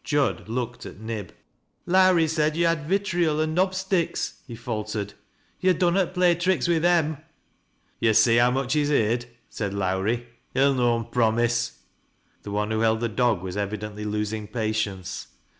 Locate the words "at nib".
0.84-1.32